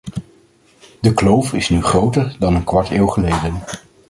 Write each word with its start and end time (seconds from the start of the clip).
De 1.01 1.13
kloof 1.13 1.53
is 1.53 1.69
nu 1.69 1.81
groter 1.83 2.35
dan 2.39 2.55
een 2.55 2.63
kwart 2.63 2.89
eeuw 2.89 3.07
geleden. 3.07 3.61